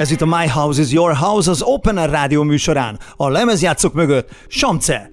Ez 0.00 0.10
itt 0.10 0.20
a 0.20 0.26
My 0.26 0.48
House 0.48 0.80
is 0.80 0.92
Your 0.92 1.14
House 1.14 1.50
az 1.50 1.62
Open 1.62 1.96
Air 1.96 2.10
rádió 2.10 2.42
műsorán. 2.42 2.98
A 3.16 3.28
lemezjátszók 3.28 3.92
mögött 3.92 4.30
Samce. 4.48 5.10